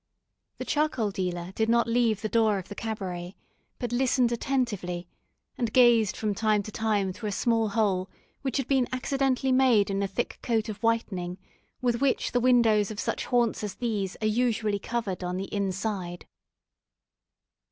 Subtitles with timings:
[0.57, 3.35] The charcoal dealer did not leave the door of the cabaret,
[3.77, 5.07] but listened attentively,
[5.59, 8.09] and gazed from time to time through a small hole
[8.41, 11.37] which had been accidentally made in the thick coat of whitening,
[11.83, 16.25] with which the windows of such haunts as these are usually covered on the inside.